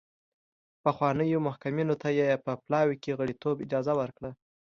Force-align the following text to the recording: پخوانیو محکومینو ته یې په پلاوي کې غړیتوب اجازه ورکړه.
پخوانیو 0.83 1.45
محکومینو 1.47 1.95
ته 2.01 2.09
یې 2.19 2.29
په 2.45 2.51
پلاوي 2.63 2.95
کې 3.03 3.17
غړیتوب 3.19 3.55
اجازه 3.65 3.93
ورکړه. 3.99 4.31